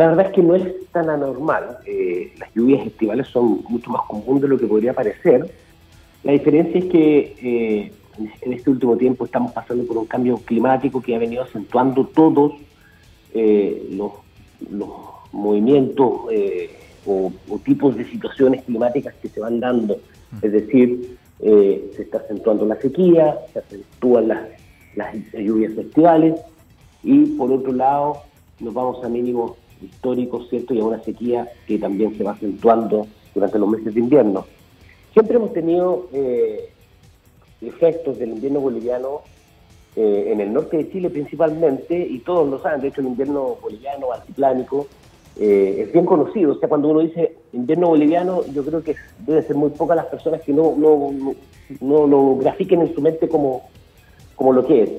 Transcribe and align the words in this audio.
La 0.00 0.06
verdad 0.06 0.28
es 0.28 0.32
que 0.32 0.42
no 0.42 0.54
es 0.54 0.90
tan 0.92 1.10
anormal. 1.10 1.76
Eh, 1.84 2.32
las 2.38 2.48
lluvias 2.54 2.86
estivales 2.86 3.26
son 3.28 3.62
mucho 3.68 3.90
más 3.90 4.00
comunes 4.08 4.40
de 4.40 4.48
lo 4.48 4.56
que 4.56 4.66
podría 4.66 4.94
parecer. 4.94 5.52
La 6.24 6.32
diferencia 6.32 6.78
es 6.78 6.86
que 6.86 7.36
eh, 7.42 7.92
en 8.40 8.52
este 8.54 8.70
último 8.70 8.96
tiempo 8.96 9.26
estamos 9.26 9.52
pasando 9.52 9.84
por 9.84 9.98
un 9.98 10.06
cambio 10.06 10.38
climático 10.38 11.02
que 11.02 11.14
ha 11.14 11.18
venido 11.18 11.42
acentuando 11.42 12.06
todos 12.06 12.54
eh, 13.34 13.88
los, 13.90 14.12
movimientos 15.32 16.12
o, 17.04 17.32
tipos 17.62 17.94
de 17.94 18.06
situaciones 18.06 18.64
climáticas 18.64 19.14
que 19.20 19.28
se 19.28 19.38
van 19.38 19.60
dando. 19.60 19.98
Es 20.40 20.50
decir, 20.50 21.18
se 21.38 22.02
está 22.02 22.18
acentuando 22.18 22.64
la 22.64 22.76
sequía, 22.76 23.38
se 23.52 23.58
acentúan 23.58 24.28
las, 24.28 24.48
las 24.96 25.14
lluvias 25.34 25.72
estivales 25.76 26.40
y 27.02 27.26
por 27.36 27.52
otro 27.52 27.72
lado 27.72 28.22
nos 28.60 28.72
vamos 28.72 29.04
a 29.04 29.08
mínimos 29.10 29.60
históricos, 29.82 30.48
¿cierto? 30.48 30.74
Y 30.74 30.80
a 30.80 30.84
una 30.84 31.02
sequía 31.02 31.48
que 31.66 31.78
también 31.78 32.16
se 32.16 32.24
va 32.24 32.32
acentuando 32.32 33.06
durante 33.34 33.58
los 33.58 33.68
meses 33.68 33.94
de 33.94 34.00
invierno. 34.00 34.46
Siempre 35.12 35.36
hemos 35.36 35.52
tenido 35.52 36.08
eh, 36.12 36.70
efectos 37.60 38.18
del 38.18 38.30
invierno 38.30 38.60
boliviano 38.60 39.22
eh, 39.96 40.30
en 40.32 40.40
el 40.40 40.52
norte 40.52 40.76
de 40.76 40.90
Chile 40.90 41.10
principalmente, 41.10 41.98
y 41.98 42.20
todos 42.20 42.48
lo 42.48 42.60
saben, 42.60 42.80
de 42.80 42.88
hecho 42.88 43.00
el 43.00 43.08
invierno 43.08 43.56
boliviano 43.60 44.12
altiplánico 44.12 44.86
eh, 45.36 45.84
es 45.84 45.92
bien 45.92 46.06
conocido, 46.06 46.52
o 46.52 46.58
sea, 46.58 46.68
cuando 46.68 46.88
uno 46.88 47.00
dice 47.00 47.36
invierno 47.52 47.88
boliviano, 47.88 48.44
yo 48.52 48.64
creo 48.64 48.82
que 48.82 48.94
debe 49.26 49.42
ser 49.42 49.56
muy 49.56 49.70
pocas 49.70 49.96
las 49.96 50.06
personas 50.06 50.42
que 50.42 50.52
no, 50.52 50.74
no, 50.76 51.12
no, 51.80 52.06
lo 52.06 52.36
grafiquen 52.36 52.82
en 52.82 52.94
su 52.94 53.00
mente 53.00 53.28
como, 53.28 53.68
como 54.36 54.52
lo 54.52 54.64
que 54.66 54.82
es. 54.82 54.90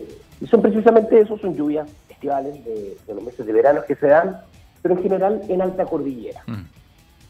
Y 0.41 0.48
son 0.48 0.62
precisamente 0.62 1.20
eso, 1.20 1.38
son 1.38 1.55
lluvias 1.55 1.88
estivales 2.10 2.63
de, 2.66 2.98
de 3.08 3.13
los 3.13 3.24
meses 3.24 3.46
de 3.46 3.54
verano 3.54 3.82
que 3.88 3.96
se 3.96 4.08
dan 4.08 4.41
pero 4.81 4.95
en 4.95 5.03
general 5.03 5.41
en 5.48 5.62
alta 5.62 5.85
cordillera. 5.85 6.44
Mm. 6.48 6.81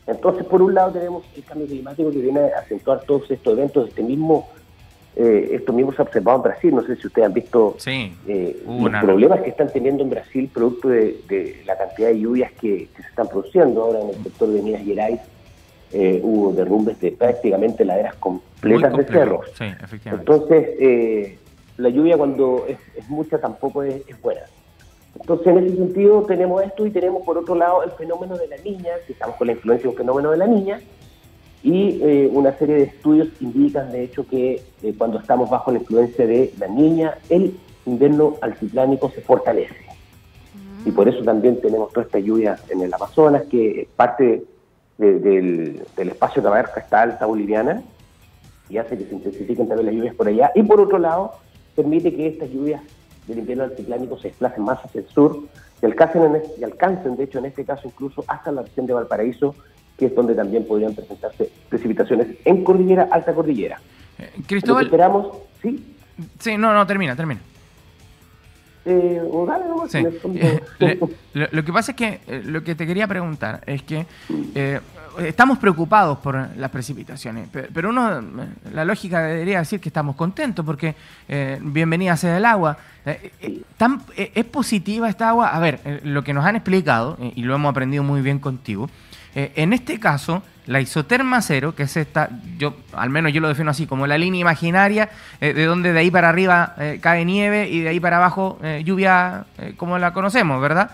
Entonces, 0.07 0.45
por 0.45 0.61
un 0.61 0.73
lado 0.73 0.91
tenemos 0.91 1.23
el 1.35 1.43
cambio 1.43 1.67
climático 1.67 2.11
que 2.11 2.17
viene 2.17 2.39
a 2.39 2.59
acentuar 2.59 3.01
todos 3.01 3.29
estos 3.29 3.53
eventos, 3.53 3.89
este 3.89 4.01
mismo, 4.01 4.49
eh, 5.15 5.49
esto 5.53 5.73
mismo 5.73 5.93
se 5.93 6.01
ha 6.01 6.05
observado 6.05 6.37
en 6.37 6.43
Brasil, 6.43 6.75
no 6.75 6.81
sé 6.83 6.95
si 6.95 7.07
ustedes 7.07 7.27
han 7.27 7.33
visto 7.33 7.77
eh, 7.85 8.63
los 8.65 9.01
problemas 9.01 9.41
que 9.41 9.49
están 9.49 9.69
teniendo 9.71 10.03
en 10.03 10.09
Brasil 10.09 10.49
producto 10.51 10.89
de, 10.89 11.61
la 11.65 11.77
cantidad 11.77 12.09
de 12.09 12.19
lluvias 12.19 12.51
que, 12.53 12.89
se 12.95 13.01
están 13.01 13.27
produciendo 13.27 13.83
ahora 13.83 14.01
en 14.01 14.09
el 14.09 14.23
sector 14.23 14.49
de 14.49 14.61
Minas 14.61 14.83
Gerais. 14.83 15.19
Eh, 15.93 16.21
hubo 16.23 16.53
derrumbes 16.53 16.99
de 17.01 17.11
prácticamente 17.11 17.83
laderas 17.83 18.15
completas 18.15 18.95
de 18.95 19.03
cerros. 19.03 19.45
Sí, 19.57 19.65
Entonces, 20.05 20.69
eh, 20.79 21.37
la 21.77 21.89
lluvia 21.89 22.17
cuando 22.17 22.65
es, 22.65 23.09
mucha 23.09 23.39
tampoco 23.39 23.83
es 23.83 24.21
buena. 24.21 24.41
Entonces, 25.21 25.47
en 25.47 25.57
ese 25.59 25.75
sentido, 25.75 26.23
tenemos 26.23 26.63
esto 26.63 26.85
y 26.85 26.91
tenemos, 26.91 27.23
por 27.23 27.37
otro 27.37 27.55
lado, 27.55 27.83
el 27.83 27.91
fenómeno 27.91 28.37
de 28.37 28.47
la 28.47 28.57
niña, 28.57 28.93
que 29.05 29.13
estamos 29.13 29.35
con 29.35 29.47
la 29.47 29.53
influencia 29.53 29.83
de 29.83 29.89
un 29.89 29.95
fenómeno 29.95 30.31
de 30.31 30.37
la 30.37 30.47
niña, 30.47 30.81
y 31.63 32.01
eh, 32.01 32.29
una 32.31 32.57
serie 32.57 32.75
de 32.75 32.83
estudios 32.83 33.29
indican, 33.39 33.91
de 33.91 34.03
hecho, 34.03 34.25
que 34.27 34.63
eh, 34.81 34.95
cuando 34.97 35.19
estamos 35.19 35.49
bajo 35.49 35.71
la 35.71 35.77
influencia 35.77 36.25
de 36.25 36.51
la 36.59 36.67
niña, 36.67 37.19
el 37.29 37.55
invierno 37.85 38.35
altiplánico 38.41 39.11
se 39.11 39.21
fortalece. 39.21 39.75
Mm. 40.83 40.89
Y 40.89 40.91
por 40.91 41.07
eso 41.07 41.23
también 41.23 41.61
tenemos 41.61 41.93
toda 41.93 42.07
esta 42.07 42.17
lluvia 42.17 42.57
en 42.69 42.81
el 42.81 42.91
Amazonas, 42.91 43.43
que 43.43 43.81
es 43.81 43.87
parte 43.89 44.43
del, 44.97 45.83
espacio 45.97 46.41
que 46.41 46.47
abarca 46.47 46.79
esta 46.79 47.01
alta 47.03 47.27
boliviana, 47.27 47.83
y 48.69 48.77
hace 48.77 48.97
que 48.97 49.05
se 49.05 49.13
intensifiquen 49.13 49.67
también 49.67 49.85
las 49.85 49.95
lluvias 49.95 50.15
por 50.15 50.27
allá. 50.27 50.51
Y 50.55 50.63
por 50.63 50.81
otro 50.81 50.97
lado, 50.97 51.33
permite 51.75 52.11
que 52.15 52.27
estas 52.27 52.49
lluvias 52.49 52.81
del 53.27 53.39
invierno 53.39 53.65
anticiclánico 53.65 54.17
se 54.17 54.29
desplacen 54.29 54.63
más 54.63 54.83
hacia 54.83 55.01
el 55.01 55.07
sur 55.07 55.39
y 55.81 55.85
alcancen, 55.85 56.41
y 56.59 56.63
alcancen, 56.63 57.15
de 57.15 57.23
hecho, 57.23 57.39
en 57.39 57.45
este 57.45 57.65
caso, 57.65 57.87
incluso 57.87 58.23
hasta 58.27 58.51
la 58.51 58.61
región 58.61 58.85
de 58.85 58.93
Valparaíso, 58.93 59.55
que 59.97 60.07
es 60.07 60.15
donde 60.15 60.35
también 60.35 60.65
podrían 60.65 60.95
presentarse 60.95 61.49
precipitaciones 61.69 62.27
en 62.45 62.63
cordillera, 62.63 63.07
alta 63.11 63.33
cordillera. 63.33 63.79
Eh, 64.17 64.29
Cristóbal. 64.47 64.85
esperamos, 64.85 65.37
¿sí? 65.61 65.95
Sí, 66.39 66.57
no, 66.57 66.73
no, 66.73 66.85
termina, 66.85 67.15
termina. 67.15 67.41
Eh, 68.83 69.21
eh, 70.79 70.99
lo, 71.51 71.63
que 71.63 71.73
pasa 71.73 71.91
es 71.91 71.97
que 71.97 72.41
lo 72.45 72.63
que 72.63 72.73
te 72.73 72.87
quería 72.87 73.07
preguntar 73.07 73.61
es 73.67 73.83
que 73.83 74.07
estamos 75.19 75.57
preocupados 75.57 76.17
por 76.19 76.49
las 76.55 76.71
precipitaciones, 76.71 77.49
pero 77.51 77.89
uno, 77.89 78.21
la 78.71 78.85
lógica 78.85 79.21
debería 79.21 79.59
decir 79.59 79.79
que 79.79 79.89
estamos 79.89 80.15
contentos 80.15 80.65
porque 80.65 80.95
bienvenida 81.61 82.15
sea 82.17 82.37
el 82.37 82.45
agua. 82.45 82.77
¿Es 83.05 84.45
positiva 84.45 85.09
esta 85.09 85.29
agua? 85.29 85.49
A 85.49 85.59
ver, 85.59 86.01
lo 86.03 86.23
que 86.23 86.33
nos 86.33 86.45
han 86.45 86.55
explicado, 86.55 87.17
y 87.35 87.43
lo 87.43 87.55
hemos 87.55 87.71
aprendido 87.71 88.03
muy 88.03 88.21
bien 88.21 88.39
contigo, 88.39 88.89
en 89.33 89.73
este 89.73 89.99
caso, 89.99 90.43
la 90.67 90.79
isoterma 90.79 91.41
cero, 91.41 91.73
que 91.73 91.83
es 91.83 91.97
esta, 91.97 92.29
yo 92.57 92.75
al 92.93 93.09
menos 93.09 93.33
yo 93.33 93.41
lo 93.41 93.47
defino 93.47 93.71
así, 93.71 93.87
como 93.87 94.05
la 94.05 94.17
línea 94.17 94.41
imaginaria, 94.41 95.09
de 95.39 95.65
donde 95.65 95.93
de 95.93 95.99
ahí 95.99 96.11
para 96.11 96.29
arriba 96.29 96.75
cae 97.01 97.25
nieve 97.25 97.69
y 97.69 97.79
de 97.81 97.89
ahí 97.89 97.99
para 97.99 98.17
abajo 98.17 98.59
lluvia 98.83 99.45
como 99.77 99.97
la 99.97 100.13
conocemos, 100.13 100.61
¿verdad? 100.61 100.91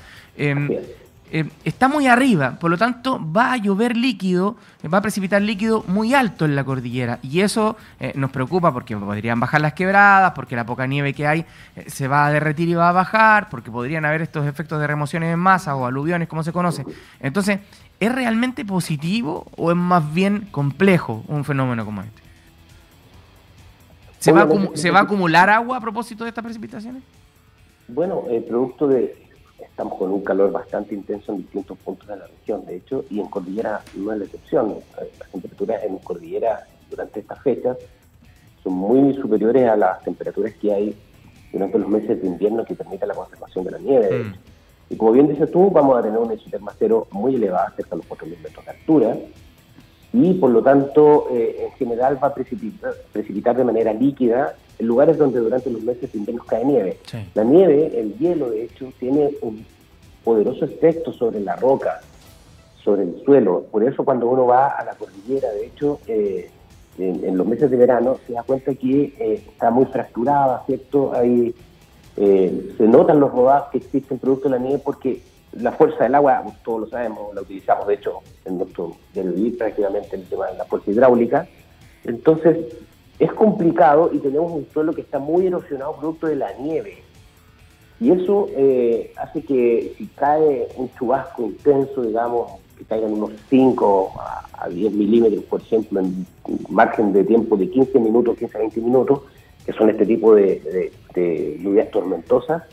Eh, 1.29 1.49
está 1.65 1.89
muy 1.89 2.07
arriba, 2.07 2.57
por 2.57 2.71
lo 2.71 2.77
tanto 2.77 3.19
va 3.21 3.51
a 3.51 3.57
llover 3.57 3.97
líquido, 3.97 4.55
va 4.91 4.99
a 4.99 5.01
precipitar 5.01 5.41
líquido 5.41 5.83
muy 5.87 6.13
alto 6.13 6.45
en 6.45 6.55
la 6.55 6.63
cordillera 6.63 7.19
y 7.21 7.41
eso 7.41 7.75
eh, 7.99 8.13
nos 8.15 8.31
preocupa 8.31 8.71
porque 8.71 8.95
podrían 8.95 9.37
bajar 9.37 9.59
las 9.59 9.73
quebradas, 9.73 10.31
porque 10.31 10.55
la 10.55 10.65
poca 10.65 10.87
nieve 10.87 11.13
que 11.13 11.27
hay 11.27 11.45
eh, 11.75 11.83
se 11.87 12.07
va 12.07 12.27
a 12.27 12.31
derretir 12.31 12.69
y 12.69 12.75
va 12.75 12.87
a 12.87 12.93
bajar, 12.93 13.49
porque 13.49 13.69
podrían 13.69 14.05
haber 14.05 14.21
estos 14.21 14.47
efectos 14.47 14.79
de 14.79 14.87
remociones 14.87 15.33
en 15.33 15.39
masa 15.39 15.75
o 15.75 15.85
aluviones 15.85 16.29
como 16.29 16.43
se 16.43 16.53
conoce. 16.53 16.85
Entonces, 17.19 17.59
¿es 17.99 18.15
realmente 18.15 18.63
positivo 18.63 19.47
o 19.57 19.71
es 19.71 19.77
más 19.77 20.13
bien 20.13 20.47
complejo 20.51 21.25
un 21.27 21.43
fenómeno 21.43 21.83
como 21.83 22.03
este? 22.03 22.21
¿Se, 24.19 24.31
va, 24.31 24.43
a, 24.43 24.47
¿se 24.75 24.91
va 24.91 24.99
a 24.99 25.03
acumular 25.03 25.49
agua 25.49 25.77
a 25.77 25.81
propósito 25.81 26.23
de 26.23 26.29
estas 26.29 26.43
precipitaciones? 26.43 27.03
Bueno, 27.89 28.23
el 28.29 28.43
producto 28.45 28.87
de 28.87 29.26
estamos 29.59 29.97
con 29.97 30.11
un 30.11 30.23
calor 30.23 30.51
bastante 30.51 30.95
intenso 30.95 31.31
en 31.31 31.39
distintos 31.39 31.77
puntos 31.79 32.07
de 32.07 32.17
la 32.17 32.27
región, 32.27 32.65
de 32.65 32.77
hecho, 32.77 33.05
y 33.09 33.19
en 33.19 33.27
Cordillera 33.27 33.81
no 33.95 34.11
es 34.11 34.19
la 34.19 34.25
excepción. 34.25 34.75
Las 35.19 35.29
temperaturas 35.29 35.83
en 35.83 35.97
Cordillera 35.99 36.67
durante 36.89 37.19
estas 37.19 37.41
fechas 37.41 37.77
son 38.63 38.73
muy 38.73 39.13
superiores 39.15 39.67
a 39.67 39.75
las 39.75 40.03
temperaturas 40.03 40.53
que 40.55 40.73
hay 40.73 40.95
durante 41.51 41.79
los 41.79 41.89
meses 41.89 42.21
de 42.21 42.27
invierno 42.27 42.65
que 42.65 42.75
permiten 42.75 43.07
la 43.07 43.15
conservación 43.15 43.65
de 43.65 43.71
la 43.71 43.79
nieve. 43.79 44.23
Mm. 44.23 44.33
Y 44.89 44.95
como 44.95 45.11
bien 45.11 45.27
dices 45.27 45.51
tú, 45.51 45.69
vamos 45.69 45.97
a 45.97 46.01
tener 46.01 46.17
una 46.17 46.33
isoterma 46.33 46.71
cero 46.77 47.07
muy 47.11 47.35
elevada, 47.35 47.73
cerca 47.75 47.91
de 47.91 47.97
los 47.97 48.07
4.000 48.07 48.41
metros 48.41 48.65
de 48.65 48.71
altura, 48.71 49.17
y 50.25 50.33
por 50.33 50.49
lo 50.49 50.63
tanto, 50.63 51.27
eh, 51.31 51.65
en 51.65 51.71
general 51.73 52.17
va 52.21 52.29
a 52.29 52.33
precipitar, 52.33 52.93
precipitar 53.11 53.55
de 53.55 53.63
manera 53.63 53.93
líquida 53.93 54.55
en 54.79 54.87
lugares 54.87 55.17
donde 55.17 55.39
durante 55.39 55.69
los 55.69 55.81
meses 55.81 56.11
de 56.11 56.19
invierno 56.19 56.43
cae 56.45 56.65
nieve. 56.65 56.99
La 57.33 57.43
nieve, 57.43 57.99
el 57.99 58.17
hielo, 58.17 58.49
de 58.49 58.63
hecho, 58.63 58.91
tiene 58.99 59.31
un 59.41 59.65
poderoso 60.23 60.65
efecto 60.65 61.13
sobre 61.13 61.39
la 61.39 61.55
roca, 61.55 62.01
sobre 62.83 63.03
el 63.03 63.23
suelo. 63.23 63.65
Por 63.71 63.83
eso 63.83 64.03
cuando 64.03 64.27
uno 64.27 64.45
va 64.45 64.67
a 64.67 64.83
la 64.85 64.93
cordillera, 64.93 65.49
de 65.51 65.67
hecho, 65.67 65.99
eh, 66.07 66.49
en, 66.97 67.37
los 67.37 67.45
meses 67.45 67.69
de 67.69 67.77
verano, 67.77 68.17
se 68.25 68.33
da 68.33 68.43
cuenta 68.43 68.73
que 68.73 69.13
eh, 69.19 69.43
está 69.47 69.69
muy 69.69 69.85
fracturada, 69.85 70.63
¿cierto? 70.65 71.13
Ahí 71.13 71.53
eh, 72.17 72.73
se 72.77 72.87
notan 72.87 73.19
los 73.19 73.31
rodados 73.31 73.69
que 73.71 73.77
existen 73.77 74.17
producto 74.17 74.49
de 74.49 74.57
la 74.57 74.61
nieve 74.63 74.81
porque 74.83 75.21
la 75.59 75.71
fuerza 75.71 76.03
del 76.03 76.15
agua, 76.15 76.43
todos 76.63 76.81
lo 76.81 76.87
sabemos, 76.87 77.33
la 77.33 77.41
utilizamos 77.41 77.87
de 77.87 77.95
hecho 77.95 78.19
en 78.45 78.57
nuestro 78.57 78.95
del 79.13 79.55
prácticamente 79.57 80.15
el 80.15 80.23
tema 80.23 80.47
de 80.47 80.57
la 80.57 80.65
fuerza 80.65 80.91
hidráulica. 80.91 81.47
Entonces, 82.03 82.57
es 83.19 83.31
complicado 83.33 84.11
y 84.13 84.19
tenemos 84.19 84.51
un 84.51 84.67
suelo 84.71 84.93
que 84.93 85.01
está 85.01 85.19
muy 85.19 85.47
erosionado 85.47 85.95
producto 85.97 86.27
de 86.27 86.35
la 86.35 86.53
nieve. 86.53 87.03
Y 87.99 88.11
eso 88.11 88.47
eh, 88.55 89.11
hace 89.17 89.41
que 89.41 89.95
si 89.97 90.05
cae 90.07 90.67
un 90.75 90.89
chubasco 90.93 91.43
intenso, 91.43 92.03
digamos, 92.03 92.51
que 92.77 92.85
caigan 92.85 93.13
unos 93.13 93.31
5 93.49 94.13
a, 94.19 94.69
10 94.69 94.93
milímetros, 94.93 95.43
por 95.45 95.61
ejemplo, 95.61 95.99
en 95.99 96.25
margen 96.69 97.13
de 97.13 97.23
tiempo 97.23 97.57
de 97.57 97.69
15 97.69 97.99
minutos, 97.99 98.37
15 98.37 98.57
a 98.57 98.59
20 98.59 98.81
minutos, 98.81 99.21
que 99.65 99.73
son 99.73 99.89
este 99.89 100.05
tipo 100.05 100.35
de, 100.35 100.91
lluvias 101.59 101.89
tormentosas, 101.89 102.63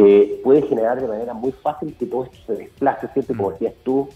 eh, 0.00 0.40
puede 0.44 0.62
generar 0.62 1.00
de 1.00 1.08
manera 1.08 1.34
muy 1.34 1.50
fácil 1.50 1.92
que 1.98 2.06
todo 2.06 2.22
esto 2.22 2.36
se 2.46 2.52
desplace, 2.52 3.08
¿cierto? 3.08 3.36
Como 3.36 3.50
decías 3.50 3.74
tú, 3.82 4.08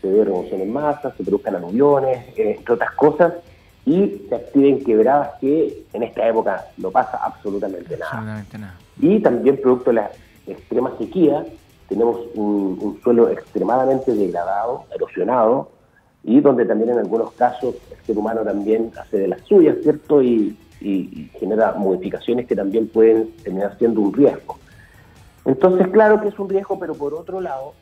se 0.00 0.06
dé 0.06 0.24
remoción 0.24 0.60
en 0.60 0.72
masa, 0.72 1.12
se 1.16 1.24
produzcan 1.24 1.56
aluviones, 1.56 2.28
eh, 2.36 2.54
entre 2.56 2.74
otras 2.74 2.92
cosas, 2.92 3.32
y 3.84 4.26
se 4.28 4.34
activen 4.36 4.84
quebradas 4.84 5.30
que 5.40 5.86
en 5.92 6.04
esta 6.04 6.28
época 6.28 6.66
no 6.76 6.92
pasa 6.92 7.16
absolutamente 7.16 7.96
nada. 7.96 8.44
Y 9.00 9.18
también 9.18 9.60
producto 9.60 9.90
de 9.90 9.94
la 9.94 10.10
extrema 10.46 10.96
sequía, 10.98 11.44
tenemos 11.88 12.16
un, 12.36 13.00
suelo 13.02 13.28
extremadamente 13.28 14.14
degradado, 14.14 14.84
erosionado, 14.94 15.72
y 16.22 16.38
donde 16.38 16.64
también 16.64 16.90
en 16.90 16.98
algunos 16.98 17.32
casos 17.32 17.74
el 17.90 18.06
ser 18.06 18.16
humano 18.16 18.42
también 18.42 18.92
hace 18.96 19.18
de 19.18 19.26
las 19.26 19.40
suyas, 19.40 19.78
¿cierto? 19.82 20.22
Y, 20.22 20.56
genera 21.40 21.72
modificaciones 21.72 22.46
que 22.46 22.54
también 22.54 22.88
pueden 22.88 23.32
terminar 23.42 23.74
siendo 23.78 24.02
un 24.02 24.12
riesgo. 24.12 24.53
Entonces, 25.44 25.88
claro 25.88 26.20
que 26.20 26.28
es 26.28 26.38
un 26.38 26.48
riesgo, 26.48 26.78
pero 26.78 26.94
por 26.94 27.14
otro 27.14 27.40
lado, 27.40 27.74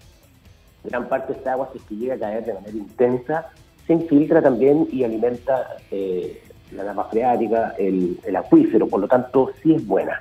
gran 0.85 1.09
parte 1.09 1.33
de 1.33 1.39
esta 1.39 1.53
agua, 1.53 1.69
si 1.73 1.79
es 1.79 1.85
que 1.85 1.97
llega 1.97 2.15
a 2.15 2.19
caer 2.19 2.45
de 2.45 2.55
manera 2.55 2.77
intensa, 2.77 3.51
se 3.87 3.93
infiltra 3.93 4.43
también 4.43 4.89
y 4.91 5.05
alimenta 5.05 5.77
eh, 5.91 6.43
la 6.73 6.85
napa 6.85 7.05
freática, 7.05 7.75
el, 7.79 8.19
acuífero, 8.37 8.87
por 8.87 9.01
lo 9.01 9.09
tanto 9.09 9.51
sí 9.63 9.75
es 9.75 9.87
buena. 9.87 10.21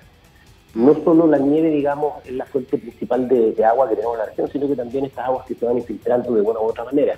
No 0.74 0.94
solo 1.04 1.28
la 1.28 1.38
nieve, 1.38 1.70
digamos, 1.70 2.26
es 2.26 2.34
la 2.34 2.46
fuente 2.46 2.78
principal 2.78 3.28
de, 3.28 3.66
agua 3.66 3.90
que 3.90 3.96
tenemos 3.96 4.16
en 4.16 4.20
la 4.20 4.26
región, 4.28 4.50
sino 4.50 4.68
que 4.68 4.76
también 4.76 5.06
estas 5.06 5.26
aguas 5.26 5.46
que 5.46 5.56
se 5.56 5.66
van 5.66 5.78
infiltrando 5.78 6.34
de 6.34 6.42
una 6.42 6.60
u 6.60 6.64
otra 6.64 6.86
manera. 6.86 7.16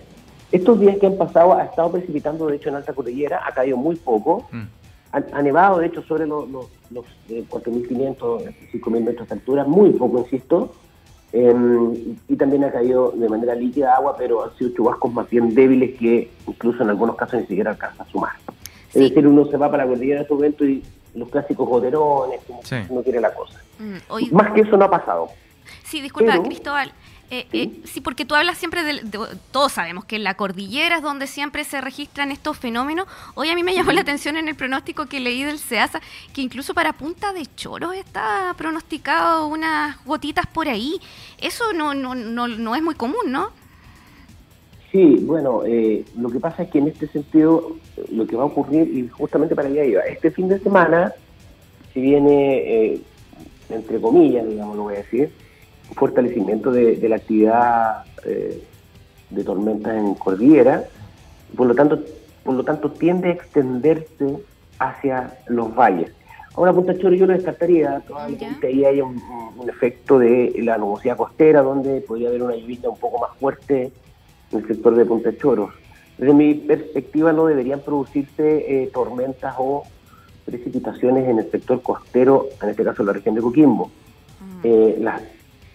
Estos 0.51 0.79
días 0.79 0.97
que 0.97 1.07
han 1.07 1.17
pasado 1.17 1.53
ha 1.53 1.63
estado 1.63 1.91
precipitando, 1.91 2.47
de 2.47 2.55
hecho, 2.55 2.69
en 2.69 2.75
alta 2.75 2.93
cordillera, 2.93 3.41
ha 3.45 3.51
caído 3.51 3.77
muy 3.77 3.95
poco. 3.95 4.47
Mm. 4.51 4.63
Ha, 5.11 5.41
nevado, 5.43 5.77
de 5.77 5.87
hecho, 5.87 6.01
sobre 6.01 6.25
los, 6.25 6.49
los, 6.49 6.67
los 6.93 7.05
4.500, 7.29 8.47
eh, 8.47 8.69
5.000 8.71 9.03
metros 9.03 9.27
de 9.27 9.33
altura, 9.35 9.63
muy 9.63 9.91
poco, 9.91 10.19
insisto. 10.19 10.73
Em, 11.31 12.15
y 12.27 12.35
también 12.35 12.63
ha 12.63 12.71
caído 12.71 13.11
de 13.11 13.27
manera 13.27 13.55
líquida 13.55 13.95
agua, 13.95 14.15
pero 14.15 14.43
han 14.43 14.55
sido 14.55 14.69
chubascos 14.75 15.11
más 15.11 15.27
bien 15.29 15.55
débiles 15.55 15.97
que 15.97 16.29
incluso 16.47 16.83
en 16.83 16.89
algunos 16.89 17.15
casos 17.15 17.41
ni 17.41 17.47
siquiera 17.47 17.71
alcanza 17.71 18.03
a 18.03 18.09
sumar. 18.09 18.33
Es 18.93 19.01
decir, 19.01 19.25
uno 19.25 19.45
se 19.45 19.57
va 19.57 19.71
para 19.71 19.85
la 19.85 19.89
cordillera 19.89 20.17
en 20.17 20.21
este 20.21 20.33
momento 20.35 20.63
y 20.63 20.83
los 21.15 21.29
clásicos 21.29 21.67
goterones, 21.67 22.39
como 22.45 22.61
no 22.91 23.03
quiere 23.03 23.19
la 23.19 23.33
cosa. 23.33 23.59
Mm, 23.79 24.35
más 24.35 24.53
que 24.53 24.61
eso 24.61 24.77
no 24.77 24.85
ha 24.85 24.91
pasado. 24.91 25.29
Sí, 25.83 26.01
disculpa, 26.01 26.41
Cristóbal. 26.43 26.91
Eh, 27.33 27.47
eh, 27.51 27.71
¿Sí? 27.85 27.99
porque 27.99 28.25
tú 28.25 28.35
hablas 28.35 28.59
siempre 28.59 28.83
de, 28.83 29.01
Todos 29.51 29.71
sabemos 29.71 30.05
que 30.05 30.17
en 30.17 30.23
la 30.23 30.35
cordillera 30.35 30.97
es 30.97 31.01
donde 31.01 31.25
siempre 31.25 31.63
se 31.63 31.81
registran 31.81 32.31
estos 32.31 32.59
fenómenos. 32.59 33.07
Hoy 33.33 33.49
a 33.49 33.55
mí 33.55 33.63
me 33.63 33.73
llamó 33.73 33.91
la 33.91 34.01
atención 34.01 34.37
en 34.37 34.47
el 34.47 34.53
pronóstico 34.53 35.07
que 35.07 35.19
leí 35.19 35.43
del 35.43 35.57
SEASA 35.57 35.99
que 36.31 36.41
incluso 36.41 36.75
para 36.75 36.93
Punta 36.93 37.33
de 37.33 37.47
Choros 37.55 37.95
está 37.95 38.53
pronosticado 38.55 39.47
unas 39.47 39.97
gotitas 40.05 40.45
por 40.45 40.67
ahí. 40.67 40.99
Eso 41.41 41.73
no, 41.73 41.95
no, 41.95 42.13
no, 42.13 42.47
no 42.47 42.75
es 42.75 42.83
muy 42.83 42.93
común, 42.93 43.31
¿no? 43.31 43.49
Sí, 44.91 45.17
bueno, 45.23 45.63
eh, 45.65 46.05
lo 46.15 46.29
que 46.29 46.39
pasa 46.39 46.61
es 46.61 46.69
que 46.69 46.77
en 46.77 46.89
este 46.89 47.07
sentido 47.07 47.77
lo 48.11 48.27
que 48.27 48.35
va 48.35 48.43
a 48.43 48.45
ocurrir, 48.45 48.95
y 48.95 49.07
justamente 49.07 49.55
para 49.55 49.69
allá 49.69 49.83
iba, 49.83 50.01
este 50.01 50.29
fin 50.29 50.49
de 50.49 50.59
semana, 50.59 51.11
si 51.95 51.99
viene, 51.99 53.01
entre 53.71 53.99
comillas, 53.99 54.47
digamos, 54.47 54.75
lo 54.75 54.83
voy 54.83 54.93
a 54.93 54.97
decir, 54.97 55.31
fortalecimiento 55.93 56.71
de, 56.71 56.97
la 57.07 57.15
actividad 57.15 58.03
eh, 58.25 58.63
de 59.29 59.43
tormentas 59.43 59.95
en 59.95 60.15
cordillera, 60.15 60.85
por 61.55 61.67
lo 61.67 61.75
tanto, 61.75 61.99
por 62.43 62.55
lo 62.55 62.63
tanto 62.63 62.91
tiende 62.91 63.29
a 63.29 63.31
extenderse 63.33 64.37
hacia 64.79 65.37
los 65.47 65.73
valles. 65.75 66.11
Ahora 66.55 66.71
Punta 66.71 66.95
Choro 66.97 67.15
yo 67.15 67.25
lo 67.25 67.33
descartaría, 67.33 68.01
probablemente 68.05 68.67
ahí 68.67 68.85
hay 68.85 69.01
un, 69.01 69.19
efecto 69.67 70.19
de 70.19 70.53
la 70.57 70.77
nubosidad 70.77 71.17
costera, 71.17 71.61
donde 71.61 72.01
podría 72.01 72.29
haber 72.29 72.43
una 72.43 72.55
lluvia 72.55 72.89
un 72.89 72.97
poco 72.97 73.19
más 73.19 73.35
fuerte 73.39 73.91
en 74.51 74.59
el 74.59 74.67
sector 74.67 74.95
de 74.95 75.05
Punta 75.05 75.35
Choro. 75.35 75.71
Desde 76.17 76.33
mi 76.33 76.53
perspectiva 76.53 77.33
no 77.33 77.47
deberían 77.47 77.79
producirse 77.79 78.83
eh, 78.83 78.91
tormentas 78.93 79.55
o 79.57 79.83
precipitaciones 80.45 81.27
en 81.27 81.39
el 81.39 81.49
sector 81.49 81.81
costero, 81.81 82.49
en 82.61 82.69
este 82.69 82.83
caso 82.83 83.01
en 83.01 83.07
la 83.07 83.13
región 83.13 83.33
de 83.33 83.41
Coquimbo. 83.41 83.87
Mm. 84.39 84.59
Eh, 84.63 84.97
las 84.99 85.21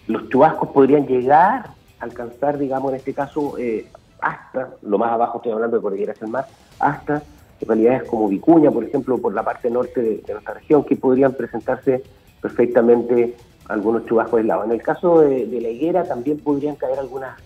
los 0.09 0.27
chubascos 0.29 0.69
podrían 0.69 1.05
llegar 1.05 1.69
a 1.99 2.03
alcanzar, 2.03 2.57
digamos, 2.57 2.91
en 2.91 2.97
este 2.97 3.13
caso, 3.13 3.57
eh, 3.59 3.87
hasta, 4.19 4.71
lo 4.81 4.97
más 4.97 5.11
abajo 5.11 5.37
estoy 5.37 5.51
hablando 5.51 5.77
de 5.77 5.83
cordillera 5.83 6.13
hacia 6.13 6.25
el 6.25 6.31
mar, 6.31 6.47
hasta 6.79 7.21
localidades 7.61 8.09
como 8.09 8.27
Vicuña, 8.27 8.71
por 8.71 8.83
ejemplo, 8.83 9.19
por 9.19 9.35
la 9.35 9.43
parte 9.43 9.69
norte 9.69 10.01
de, 10.01 10.33
nuestra 10.33 10.55
región, 10.55 10.83
que 10.83 10.95
podrían 10.95 11.33
presentarse 11.33 12.01
perfectamente 12.41 13.35
algunos 13.67 14.03
chubascos 14.07 14.39
aislados. 14.39 14.65
En 14.65 14.71
el 14.71 14.81
caso 14.81 15.21
de, 15.21 15.45
la 15.45 15.69
higuera 15.69 16.03
también 16.03 16.39
podrían 16.39 16.75
caer 16.75 16.97
algunas 16.97 17.37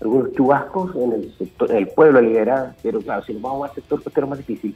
algunos 0.00 0.32
chubascos 0.32 0.94
en 0.96 1.12
el 1.12 1.34
sector, 1.36 1.70
en 1.70 1.78
el 1.78 1.88
pueblo 1.88 2.18
de 2.18 2.24
la 2.24 2.30
higuera, 2.30 2.74
pero 2.82 3.00
claro, 3.00 3.24
si 3.24 3.32
nos 3.32 3.42
vamos 3.42 3.68
al 3.68 3.74
sector 3.74 4.02
costero 4.02 4.26
más 4.26 4.38
difícil. 4.38 4.74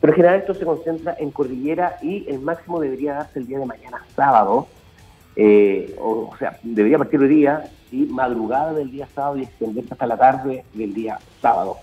Pero 0.00 0.12
en 0.12 0.16
general 0.16 0.40
esto 0.40 0.54
se 0.54 0.64
concentra 0.64 1.16
en 1.18 1.30
cordillera 1.32 1.98
y 2.02 2.24
el 2.28 2.40
máximo 2.40 2.80
debería 2.80 3.14
darse 3.14 3.40
el 3.40 3.46
día 3.46 3.58
de 3.58 3.66
mañana, 3.66 4.04
sábado, 4.14 4.68
eh, 5.40 5.94
o, 6.00 6.30
sea, 6.38 6.58
debería 6.62 6.98
partir 6.98 7.22
el 7.22 7.28
día 7.28 7.70
y 7.92 8.06
madrugada 8.06 8.72
del 8.72 8.90
día 8.90 9.06
sábado 9.14 9.38
y 9.38 9.42
extenderse 9.42 9.92
hasta 9.92 10.06
la 10.06 10.16
tarde 10.16 10.64
del 10.74 10.92
día 10.92 11.18
sábado. 11.40 11.76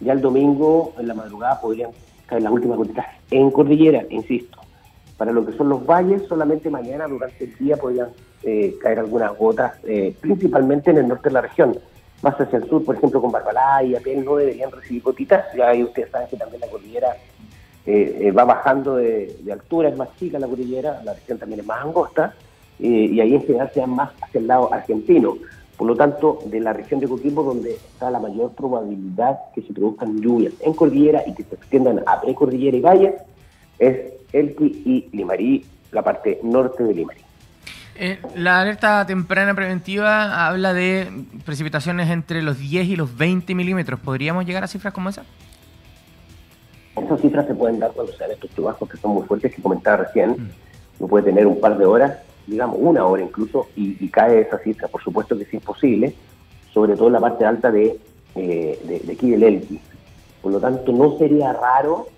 Ya 0.00 0.12
el 0.12 0.20
domingo, 0.20 0.94
en 0.98 1.08
la 1.08 1.14
madrugada, 1.14 1.60
podrían 1.60 1.90
caer 2.26 2.42
las 2.42 2.52
últimas 2.52 2.78
gotitas 2.78 3.06
en 3.30 3.50
cordillera, 3.50 4.04
insisto. 4.10 4.60
Para 5.16 5.32
lo 5.32 5.44
que 5.44 5.52
son 5.52 5.68
los 5.68 5.84
valles, 5.84 6.22
solamente 6.28 6.70
mañana 6.70 7.06
durante 7.08 7.44
el 7.44 7.56
día 7.56 7.76
podrían 7.76 8.08
eh, 8.44 8.76
caer 8.80 9.00
algunas 9.00 9.36
gotas, 9.36 9.74
eh, 9.84 10.14
principalmente 10.20 10.90
en 10.90 10.98
el 10.98 11.08
norte 11.08 11.28
de 11.28 11.34
la 11.34 11.40
región. 11.40 11.76
Más 12.22 12.40
hacia 12.40 12.58
el 12.58 12.68
sur, 12.68 12.84
por 12.84 12.96
ejemplo, 12.96 13.20
con 13.20 13.32
Barbalá 13.32 13.82
y 13.82 13.96
Apel 13.96 14.24
no 14.24 14.36
deberían 14.36 14.70
recibir 14.70 15.02
gotitas. 15.02 15.44
Ya 15.56 15.70
ahí 15.70 15.82
ustedes 15.82 16.08
saben 16.10 16.28
que 16.28 16.36
también 16.36 16.60
la 16.60 16.68
cordillera 16.68 17.16
va 17.84 18.44
bajando 18.44 18.94
de, 18.94 19.36
altura, 19.52 19.88
es 19.88 19.96
más 19.96 20.08
chica 20.16 20.38
la 20.38 20.46
cordillera, 20.46 21.02
la 21.04 21.14
región 21.14 21.38
también 21.38 21.60
es 21.60 21.66
más 21.66 21.84
angosta 21.84 22.32
eh, 22.80 23.08
y 23.12 23.20
ahí 23.20 23.34
en 23.34 23.42
general 23.42 23.70
se 23.72 23.86
más 23.86 24.10
hacia 24.20 24.40
el 24.40 24.46
lado 24.46 24.72
argentino. 24.72 25.36
Por 25.76 25.88
lo 25.88 25.96
tanto, 25.96 26.38
de 26.46 26.60
la 26.60 26.72
región 26.72 27.00
de 27.00 27.08
Coquimbo, 27.08 27.42
donde 27.42 27.72
está 27.72 28.10
la 28.10 28.20
mayor 28.20 28.52
probabilidad 28.52 29.38
que 29.54 29.62
se 29.62 29.72
produzcan 29.72 30.20
lluvias 30.20 30.52
en 30.60 30.74
cordillera 30.74 31.22
y 31.26 31.34
que 31.34 31.42
se 31.42 31.54
extiendan 31.54 32.02
a 32.06 32.20
precordillera 32.20 32.76
y 32.76 32.80
valles, 32.80 33.14
es 33.78 34.12
Elqui 34.32 34.82
y 34.84 35.16
Limarí, 35.16 35.64
la 35.90 36.02
parte 36.02 36.38
norte 36.42 36.84
de 36.84 36.94
Limarí. 36.94 37.20
Eh, 37.94 38.18
la 38.36 38.60
alerta 38.60 39.04
temprana 39.06 39.54
preventiva 39.54 40.46
habla 40.46 40.72
de 40.72 41.08
precipitaciones 41.44 42.10
entre 42.10 42.42
los 42.42 42.58
10 42.58 42.88
y 42.88 42.96
los 42.96 43.16
20 43.16 43.54
milímetros. 43.54 44.00
¿Podríamos 44.00 44.46
llegar 44.46 44.64
a 44.64 44.66
cifras 44.66 44.94
como 44.94 45.08
esa? 45.08 45.24
Esas 46.96 47.20
cifras 47.20 47.46
se 47.46 47.54
pueden 47.54 47.78
dar 47.78 47.92
cuando 47.92 48.12
sean 48.12 48.30
estos 48.30 48.54
chubascos 48.54 48.88
que 48.88 48.96
son 48.96 49.12
muy 49.12 49.24
fuertes 49.24 49.54
que 49.54 49.60
comentaba 49.60 49.98
recién. 49.98 50.30
Mm. 50.30 50.50
No 51.00 51.08
puede 51.08 51.24
tener 51.24 51.46
un 51.46 51.60
par 51.60 51.76
de 51.76 51.84
horas 51.84 52.18
digamos, 52.46 52.76
una 52.78 53.04
hora 53.06 53.22
incluso, 53.22 53.68
y, 53.76 54.08
cae 54.08 54.40
esa 54.40 54.58
cifra. 54.58 54.88
Por 54.88 55.02
supuesto 55.02 55.36
que 55.38 55.44
sí 55.44 55.56
es 55.56 55.62
posible, 55.62 56.14
sobre 56.72 56.96
todo 56.96 57.08
en 57.08 57.14
la 57.14 57.20
parte 57.20 57.44
alta 57.44 57.70
de, 57.70 57.98
eh, 58.34 59.02
de, 59.04 59.12
aquí 59.12 59.30
del 59.30 59.42
Elqui. 59.42 59.80
Por 60.40 60.52
lo 60.52 60.60
tanto, 60.60 60.92
no 60.92 61.16
sería 61.18 61.52
raro 61.52 62.08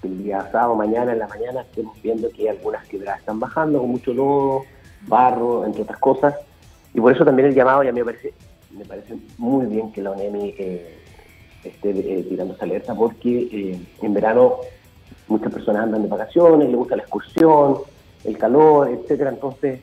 que 0.00 0.08
el 0.08 0.22
día 0.22 0.48
sábado, 0.52 0.74
mañana, 0.74 1.12
en 1.12 1.18
la 1.18 1.28
mañana, 1.28 1.62
estemos 1.62 2.00
viendo 2.02 2.28
que 2.30 2.50
algunas 2.50 2.86
quebradas 2.86 3.20
están 3.20 3.40
bajando 3.40 3.80
con 3.80 3.90
mucho 3.90 4.12
lodo, 4.12 4.64
barro, 5.06 5.64
entre 5.64 5.82
otras 5.82 5.98
cosas. 5.98 6.34
Y 6.92 7.00
por 7.00 7.12
eso 7.12 7.24
también 7.24 7.48
el 7.48 7.54
llamado 7.54 7.82
ya 7.82 7.92
me 7.92 8.04
parece, 8.04 8.32
me 8.70 8.84
parece 8.84 9.16
muy 9.38 9.66
bien 9.66 9.90
que 9.92 10.02
la 10.02 10.10
ONEMI 10.10 10.54
eh, 10.58 10.98
esté 11.64 11.90
eh, 11.90 12.26
tirando 12.28 12.54
esa 12.54 12.64
alerta, 12.64 12.94
porque 12.94 13.78
en 14.02 14.14
verano 14.14 14.56
muchas 15.26 15.52
personas 15.52 15.84
andan 15.84 16.02
de 16.02 16.08
vacaciones, 16.08 16.68
les 16.68 16.76
gusta 16.76 16.96
la 16.96 17.02
excursión, 17.02 17.78
el 18.24 18.38
calor, 18.38 18.88
etcétera. 18.88 19.30
Entonces, 19.30 19.80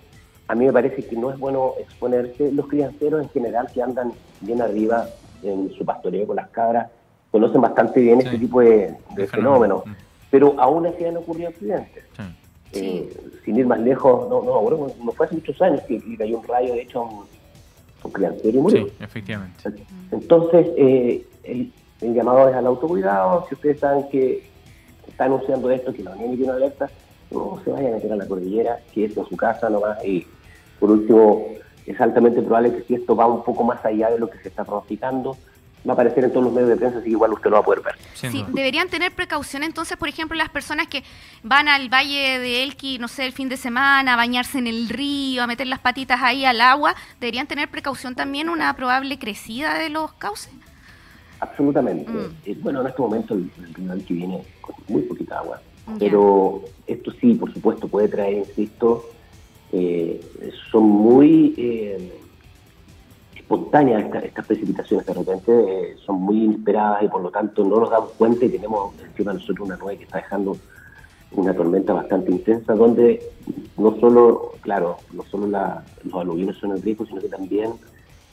a 0.47 0.55
mí 0.55 0.65
me 0.65 0.73
parece 0.73 1.05
que 1.05 1.15
no 1.15 1.31
es 1.31 1.39
bueno 1.39 1.73
exponerse. 1.79 2.51
Los 2.51 2.67
crianceros 2.67 3.23
en 3.23 3.29
general 3.29 3.67
que 3.73 3.81
andan 3.81 4.11
bien 4.41 4.61
arriba 4.61 5.07
en 5.43 5.71
su 5.71 5.85
pastoreo 5.85 6.27
con 6.27 6.35
las 6.35 6.49
cabras 6.49 6.89
conocen 7.31 7.61
bastante 7.61 8.01
bien 8.01 8.19
este 8.19 8.37
tipo 8.37 8.59
de, 8.59 8.95
fenómenos. 9.29 9.85
Mm. 9.85 9.91
Pero 10.29 10.59
aún 10.59 10.85
así 10.85 11.05
han 11.05 11.17
ocurrido 11.17 11.49
accidentes. 11.49 12.03
Eh, 12.73 13.13
sin 13.43 13.57
ir 13.57 13.65
más 13.65 13.79
lejos, 13.81 14.29
no, 14.29 14.41
no, 14.43 14.87
no 15.03 15.11
fue 15.11 15.25
hace 15.25 15.35
muchos 15.35 15.61
años 15.61 15.81
que, 15.81 16.01
cayó 16.17 16.39
un 16.39 16.47
rayo, 16.47 16.73
de 16.73 16.81
hecho, 16.83 17.01
a 17.01 18.07
un, 18.07 18.11
criancero 18.11 18.57
y 18.57 18.61
murió. 18.61 18.85
Sí, 18.85 18.93
efectivamente. 18.99 19.63
Entonces, 20.11 20.67
eh, 20.77 21.25
el, 21.43 21.71
llamado 22.01 22.49
es 22.49 22.55
al 22.55 22.65
autocuidado. 22.65 23.45
Si 23.47 23.55
ustedes 23.55 23.79
saben 23.79 24.07
que 24.09 24.49
está 25.07 25.25
anunciando 25.25 25.69
esto, 25.69 25.93
que 25.93 26.03
la 26.03 26.11
Unión 26.11 26.35
tiene 26.35 26.45
una 26.45 26.55
alerta, 26.55 26.89
no 27.31 27.61
se 27.63 27.71
vaya 27.71 27.89
a 27.89 27.91
meter 27.91 28.11
a 28.11 28.15
la 28.15 28.27
cordillera, 28.27 28.79
que 28.93 29.05
es 29.05 29.17
en 29.17 29.25
su 29.25 29.37
casa 29.37 29.69
nomás. 29.69 30.03
Y 30.05 30.27
por 30.79 30.91
último, 30.91 31.45
es 31.85 31.99
altamente 31.99 32.41
probable 32.41 32.73
que 32.75 32.83
si 32.83 32.95
esto 32.95 33.15
va 33.15 33.27
un 33.27 33.43
poco 33.43 33.63
más 33.63 33.83
allá 33.85 34.09
de 34.09 34.19
lo 34.19 34.29
que 34.29 34.37
se 34.39 34.49
está 34.49 34.63
pronosticando, 34.63 35.37
va 35.87 35.91
a 35.91 35.93
aparecer 35.93 36.23
en 36.23 36.31
todos 36.31 36.43
los 36.43 36.53
medios 36.53 36.69
de 36.69 36.77
prensa, 36.77 36.97
así 36.97 37.05
que 37.05 37.11
igual 37.11 37.33
usted 37.33 37.49
lo 37.49 37.55
va 37.55 37.61
a 37.61 37.65
poder 37.65 37.81
ver. 37.81 37.95
Sí, 38.13 38.45
deberían 38.49 38.87
tener 38.87 39.11
precaución 39.13 39.63
entonces, 39.63 39.97
por 39.97 40.09
ejemplo, 40.09 40.37
las 40.37 40.49
personas 40.49 40.87
que 40.87 41.03
van 41.43 41.67
al 41.67 41.89
valle 41.89 42.39
de 42.39 42.63
Elqui, 42.63 42.99
no 42.99 43.07
sé, 43.07 43.25
el 43.25 43.31
fin 43.31 43.49
de 43.49 43.57
semana, 43.57 44.13
a 44.13 44.15
bañarse 44.15 44.59
en 44.59 44.67
el 44.67 44.89
río, 44.89 45.41
a 45.41 45.47
meter 45.47 45.67
las 45.67 45.79
patitas 45.79 46.21
ahí 46.21 46.45
al 46.45 46.61
agua, 46.61 46.95
deberían 47.19 47.47
tener 47.47 47.67
precaución 47.69 48.15
también 48.15 48.49
una 48.49 48.75
probable 48.75 49.17
crecida 49.17 49.73
de 49.77 49.89
los 49.89 50.13
cauces. 50.13 50.53
Absolutamente. 51.39 52.11
Mm. 52.11 52.35
Eh, 52.45 52.57
bueno, 52.61 52.81
en 52.81 52.87
este 52.87 53.01
momento 53.01 53.33
el, 53.33 53.49
el 53.57 53.73
río 53.73 53.93
Elqui 53.93 54.13
viene 54.13 54.43
con 54.61 54.75
muy 54.87 55.01
poquita 55.01 55.39
agua 55.39 55.59
pero 55.99 56.61
esto 56.87 57.11
sí, 57.19 57.33
por 57.35 57.53
supuesto, 57.53 57.87
puede 57.87 58.07
traer, 58.07 58.37
insisto, 58.39 59.05
eh, 59.71 60.19
son 60.71 60.83
muy 60.83 61.53
eh, 61.57 62.19
espontáneas 63.35 64.13
estas, 64.23 64.45
precipitaciones 64.45 65.05
de 65.05 65.13
repente, 65.13 65.51
eh, 65.51 65.95
son 66.05 66.21
muy 66.21 66.43
inesperadas 66.43 67.03
y 67.03 67.07
por 67.07 67.21
lo 67.21 67.31
tanto 67.31 67.63
no 67.63 67.79
nos 67.79 67.89
damos 67.89 68.11
cuenta 68.11 68.45
y 68.45 68.49
tenemos 68.49 68.93
encima 69.01 69.33
de 69.33 69.39
nosotros 69.39 69.67
una 69.67 69.77
nube 69.77 69.97
que 69.97 70.03
está 70.03 70.17
dejando 70.17 70.57
una 71.33 71.53
tormenta 71.53 71.93
bastante 71.93 72.31
intensa 72.31 72.73
donde 72.73 73.21
no 73.77 73.97
solo, 73.99 74.53
claro, 74.61 74.97
no 75.13 75.23
solo 75.23 75.47
los 75.47 76.13
aluviones 76.13 76.57
son 76.57 76.71
el 76.71 76.81
riesgo, 76.81 77.05
sino 77.05 77.21
que 77.21 77.29
también 77.29 77.71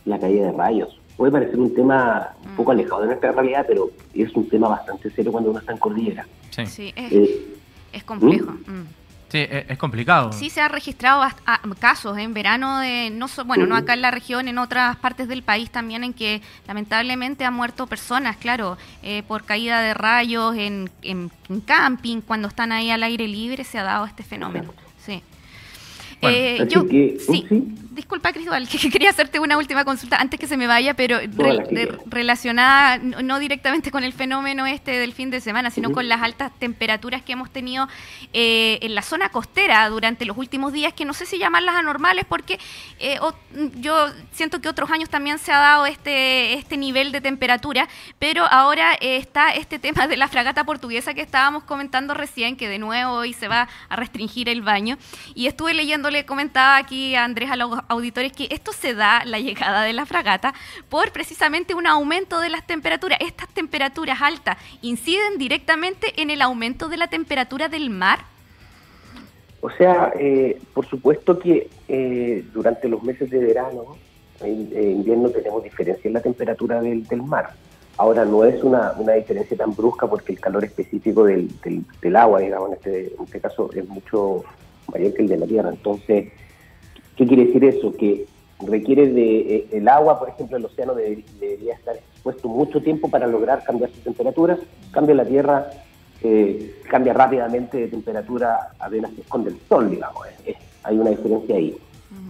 la 0.04 0.18
caída 0.18 0.46
de 0.46 0.52
rayos. 0.52 1.00
Puede 1.18 1.32
parecer 1.32 1.58
un 1.58 1.74
tema 1.74 2.28
un 2.44 2.54
poco 2.54 2.70
mm. 2.70 2.74
alejado 2.74 3.00
de 3.00 3.06
nuestra 3.08 3.32
realidad, 3.32 3.64
pero 3.66 3.90
es 4.14 4.32
un 4.34 4.48
tema 4.48 4.68
bastante 4.68 5.10
serio 5.10 5.32
cuando 5.32 5.50
uno 5.50 5.58
está 5.58 5.72
en 5.72 5.78
cordillera. 5.78 6.24
Sí, 6.52 6.92
es, 6.94 7.12
eh, 7.12 8.02
complejo. 8.06 8.52
¿Mm? 8.52 8.70
Mm. 8.70 8.86
Sí, 9.28 9.38
e, 9.38 9.66
es 9.68 9.78
complicado. 9.78 10.32
Sí, 10.32 10.48
se 10.48 10.60
han 10.60 10.70
registrado 10.70 11.28
casos 11.80 12.16
en 12.18 12.34
verano, 12.34 12.78
de 12.78 13.10
no 13.10 13.26
bueno, 13.46 13.66
no 13.66 13.74
acá 13.74 13.94
en 13.94 14.02
la 14.02 14.12
región, 14.12 14.46
en 14.46 14.58
otras 14.58 14.96
partes 14.98 15.26
del 15.26 15.42
país 15.42 15.70
también, 15.70 16.04
en 16.04 16.12
que 16.12 16.40
lamentablemente 16.68 17.44
han 17.44 17.54
muerto 17.54 17.88
personas, 17.88 18.36
claro, 18.36 18.78
eh, 19.02 19.24
por 19.26 19.42
caída 19.42 19.80
de 19.80 19.94
rayos 19.94 20.54
en, 20.56 20.88
en, 21.02 21.30
camping, 21.66 22.20
cuando 22.20 22.46
están 22.46 22.70
ahí 22.70 22.92
al 22.92 23.02
aire 23.02 23.26
libre, 23.26 23.64
se 23.64 23.76
ha 23.76 23.82
dado 23.82 24.06
este 24.06 24.22
fenómeno. 24.22 24.72
Sí. 25.04 25.20
Eh, 26.22 26.66
yo, 26.68 26.84
sí, 26.88 27.44
disculpa 27.98 28.32
Cristóbal, 28.32 28.68
que 28.80 28.90
quería 28.90 29.10
hacerte 29.10 29.40
una 29.40 29.58
última 29.58 29.84
consulta 29.84 30.16
antes 30.16 30.38
que 30.38 30.46
se 30.46 30.56
me 30.56 30.66
vaya, 30.66 30.94
pero 30.94 31.18
relacionada 32.06 32.98
no, 32.98 33.38
directamente 33.38 33.90
con 33.90 34.04
el 34.04 34.12
fenómeno 34.12 34.66
este 34.66 34.92
del 34.92 35.12
fin 35.12 35.30
de 35.30 35.40
semana, 35.40 35.70
sino 35.70 35.90
con 35.92 36.08
las 36.08 36.22
altas 36.22 36.52
temperaturas 36.58 37.22
que 37.22 37.32
hemos 37.32 37.50
tenido 37.50 37.88
eh, 38.32 38.78
en 38.82 38.94
la 38.94 39.02
zona 39.02 39.28
costera 39.30 39.88
durante 39.88 40.24
los 40.24 40.36
últimos 40.36 40.72
días, 40.72 40.92
que 40.92 41.04
no 41.04 41.12
sé 41.12 41.26
si 41.26 41.38
llamarlas 41.38 41.74
anormales, 41.74 42.24
porque 42.24 42.58
eh, 43.00 43.18
yo 43.74 44.06
siento 44.32 44.60
que 44.60 44.68
otros 44.68 44.90
años 44.90 45.10
también 45.10 45.38
se 45.38 45.52
ha 45.52 45.58
dado 45.58 45.86
este, 45.86 46.54
este 46.54 46.76
nivel 46.76 47.10
de 47.10 47.20
temperatura, 47.20 47.88
pero 48.18 48.44
ahora 48.44 48.94
está 49.00 49.50
este 49.50 49.78
tema 49.78 50.06
de 50.06 50.16
la 50.16 50.28
fragata 50.28 50.64
portuguesa 50.64 51.14
que 51.14 51.22
estábamos 51.22 51.64
comentando 51.64 52.14
recién, 52.14 52.56
que 52.56 52.68
de 52.68 52.78
nuevo 52.78 53.12
hoy 53.12 53.32
se 53.32 53.48
va 53.48 53.68
a 53.88 53.96
restringir 53.96 54.48
el 54.48 54.62
baño, 54.62 54.98
y 55.34 55.48
estuve 55.48 55.74
leyendo 55.74 56.10
le 56.10 56.24
comentaba 56.24 56.76
aquí 56.76 57.16
a 57.16 57.24
Andrés, 57.24 57.50
auditores, 57.88 58.32
que 58.32 58.48
esto 58.50 58.72
se 58.72 58.94
da, 58.94 59.24
la 59.24 59.38
llegada 59.38 59.82
de 59.82 59.92
la 59.92 60.06
fragata, 60.06 60.54
por 60.88 61.12
precisamente 61.12 61.74
un 61.74 61.86
aumento 61.86 62.40
de 62.40 62.50
las 62.50 62.66
temperaturas. 62.66 63.18
Estas 63.20 63.48
temperaturas 63.48 64.20
altas 64.22 64.58
inciden 64.82 65.38
directamente 65.38 66.20
en 66.20 66.30
el 66.30 66.42
aumento 66.42 66.88
de 66.88 66.96
la 66.96 67.08
temperatura 67.08 67.68
del 67.68 67.90
mar. 67.90 68.20
O 69.60 69.70
sea, 69.70 70.12
eh, 70.18 70.60
por 70.72 70.86
supuesto 70.86 71.38
que 71.38 71.68
eh, 71.88 72.44
durante 72.52 72.88
los 72.88 73.02
meses 73.02 73.28
de 73.30 73.38
verano, 73.38 73.96
en, 74.40 74.70
invierno, 74.72 75.30
tenemos 75.30 75.64
diferencia 75.64 76.06
en 76.06 76.14
la 76.14 76.20
temperatura 76.20 76.80
del, 76.80 77.22
mar. 77.22 77.54
Ahora 77.96 78.24
no 78.24 78.44
es 78.44 78.62
una, 78.62 78.92
diferencia 79.16 79.56
tan 79.56 79.74
brusca 79.74 80.06
porque 80.06 80.32
el 80.32 80.40
calor 80.40 80.64
específico 80.64 81.24
del, 81.24 81.50
del, 82.00 82.16
agua, 82.16 82.38
digamos, 82.38 82.68
en 82.68 82.74
este, 82.74 83.14
en 83.16 83.24
este 83.24 83.40
caso 83.40 83.70
es 83.74 83.88
mucho 83.88 84.44
mayor 84.92 85.12
que 85.14 85.22
el 85.22 85.28
de 85.28 85.38
la 85.38 85.46
Tierra. 85.46 85.70
Entonces, 85.70 86.32
¿qué 87.18 87.26
quiere 87.26 87.46
decir 87.46 87.64
eso? 87.64 87.92
Que 87.92 88.26
requiere 88.60 89.08
de 89.08 89.56
eh, 89.56 89.66
el 89.72 89.88
agua, 89.88 90.18
por 90.18 90.28
ejemplo, 90.28 90.56
el 90.56 90.64
océano 90.64 90.94
debería 90.94 91.74
estar 91.74 91.96
expuesto 91.96 92.48
mucho 92.48 92.80
tiempo 92.80 93.10
para 93.10 93.26
lograr 93.26 93.64
cambiar 93.64 93.90
sus 93.90 94.04
temperaturas. 94.04 94.58
Cambia 94.92 95.16
la 95.16 95.24
Tierra, 95.24 95.66
eh, 96.22 96.80
cambia 96.88 97.12
rápidamente 97.12 97.76
de 97.76 97.88
temperatura 97.88 98.70
apenas 98.78 99.12
se 99.14 99.20
esconde 99.20 99.50
el 99.50 99.58
sol, 99.68 99.90
digamos. 99.90 100.22
hay 100.84 100.98
una 100.98 101.10
diferencia 101.10 101.56
ahí. 101.56 101.76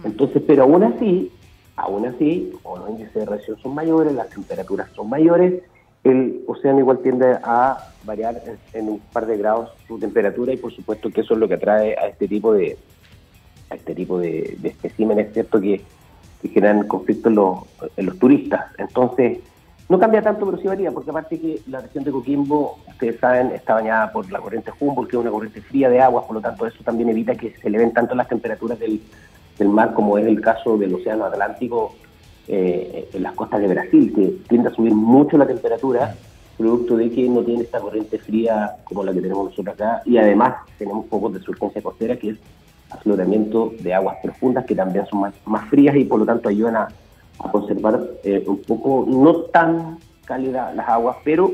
Entonces, 0.03 0.41
pero 0.45 0.63
aún 0.63 0.83
así, 0.83 1.31
aún 1.75 2.05
así, 2.05 2.51
como 2.61 2.77
los 2.77 2.89
índices 2.89 3.13
de 3.13 3.25
radiación 3.25 3.57
son 3.61 3.75
mayores, 3.75 4.13
las 4.13 4.29
temperaturas 4.29 4.89
son 4.95 5.07
mayores, 5.07 5.61
el 6.03 6.43
océano 6.47 6.79
igual 6.79 6.99
tiende 6.99 7.37
a 7.43 7.77
variar 8.05 8.41
en, 8.73 8.89
un 8.89 8.99
par 8.99 9.25
de 9.25 9.37
grados 9.37 9.69
su 9.87 9.99
temperatura 9.99 10.53
y 10.53 10.57
por 10.57 10.73
supuesto 10.73 11.09
que 11.09 11.21
eso 11.21 11.33
es 11.33 11.39
lo 11.39 11.47
que 11.47 11.55
atrae 11.55 11.95
a 11.97 12.07
este 12.07 12.27
tipo 12.27 12.53
de 12.53 12.77
a 13.69 13.75
este 13.75 13.95
tipo 13.95 14.19
de, 14.19 14.57
de 14.59 14.69
especímenes, 14.69 15.33
¿cierto? 15.33 15.59
Que, 15.59 15.81
generan 16.53 16.87
conflictos 16.87 17.31
en 17.31 17.35
los, 17.35 17.59
en 17.97 18.05
los 18.05 18.17
turistas. 18.17 18.67
Entonces, 18.77 19.39
no 19.89 19.99
cambia 19.99 20.21
tanto, 20.21 20.45
pero 20.45 20.57
sí 20.57 20.67
varía, 20.67 20.91
porque 20.91 21.09
aparte 21.09 21.39
que 21.39 21.59
la 21.67 21.81
región 21.81 22.03
de 22.03 22.11
Coquimbo, 22.11 22.77
ustedes 22.87 23.19
saben, 23.19 23.51
está 23.51 23.73
bañada 23.73 24.11
por 24.11 24.31
la 24.31 24.39
corriente 24.39 24.71
Humboldt, 24.79 25.09
que 25.09 25.17
es 25.17 25.21
una 25.21 25.31
corriente 25.31 25.61
fría 25.61 25.89
de 25.89 25.99
agua, 25.99 26.25
por 26.25 26.35
lo 26.35 26.41
tanto 26.41 26.67
eso 26.67 26.83
también 26.83 27.09
evita 27.09 27.35
que 27.35 27.55
se 27.59 27.67
eleven 27.67 27.91
tanto 27.91 28.15
las 28.15 28.27
temperaturas 28.27 28.79
del, 28.79 29.01
del 29.57 29.67
mar 29.67 29.93
como 29.95 30.17
es 30.17 30.27
el 30.27 30.39
caso 30.41 30.77
del 30.77 30.93
Océano 30.93 31.25
Atlántico 31.25 31.95
eh, 32.47 33.09
en 33.13 33.23
las 33.23 33.33
costas 33.33 33.61
de 33.61 33.67
Brasil, 33.67 34.13
que 34.15 34.47
tiende 34.47 34.69
a 34.69 34.73
subir 34.73 34.93
mucho 34.93 35.37
la 35.37 35.47
temperatura, 35.47 36.15
producto 36.57 36.95
de 36.95 37.09
que 37.09 37.27
no 37.27 37.41
tiene 37.41 37.63
esta 37.63 37.79
corriente 37.79 38.19
fría 38.19 38.75
como 38.83 39.03
la 39.03 39.11
que 39.11 39.21
tenemos 39.21 39.49
nosotros 39.49 39.73
acá, 39.73 40.03
y 40.05 40.17
además 40.17 40.55
tenemos 40.77 41.05
pocos 41.07 41.33
de 41.33 41.39
surgencia 41.39 41.81
costera, 41.81 42.15
que 42.15 42.29
es 42.29 42.37
afloramiento 42.89 43.73
de 43.79 43.93
aguas 43.93 44.17
profundas, 44.21 44.65
que 44.65 44.75
también 44.75 45.05
son 45.07 45.21
más, 45.21 45.33
más 45.45 45.69
frías 45.69 45.95
y 45.95 46.05
por 46.05 46.19
lo 46.19 46.25
tanto 46.25 46.49
ayudan 46.49 46.75
a, 46.75 46.87
conservar 47.51 48.01
eh, 48.25 48.43
un 48.45 48.61
poco, 48.63 49.05
no 49.07 49.43
tan 49.43 49.97
cálidas 50.25 50.75
las 50.75 50.89
aguas, 50.89 51.15
pero 51.23 51.49